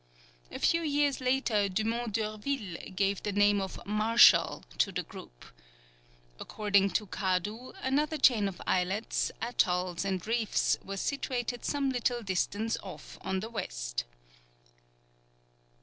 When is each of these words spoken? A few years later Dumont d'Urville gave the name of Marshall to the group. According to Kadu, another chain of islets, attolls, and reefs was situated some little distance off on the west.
A 0.51 0.57
few 0.57 0.81
years 0.81 1.21
later 1.21 1.69
Dumont 1.69 2.13
d'Urville 2.13 2.89
gave 2.95 3.21
the 3.21 3.31
name 3.31 3.61
of 3.61 3.79
Marshall 3.85 4.63
to 4.79 4.91
the 4.91 5.03
group. 5.03 5.45
According 6.39 6.89
to 6.97 7.05
Kadu, 7.05 7.73
another 7.83 8.17
chain 8.17 8.47
of 8.47 8.59
islets, 8.65 9.31
attolls, 9.43 10.03
and 10.03 10.25
reefs 10.25 10.79
was 10.83 11.01
situated 11.01 11.63
some 11.63 11.91
little 11.91 12.23
distance 12.23 12.77
off 12.81 13.19
on 13.21 13.41
the 13.41 13.49
west. 13.51 14.05